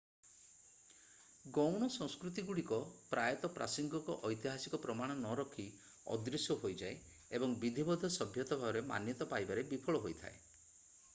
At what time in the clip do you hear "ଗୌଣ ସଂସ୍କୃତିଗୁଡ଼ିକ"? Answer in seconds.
1.57-2.77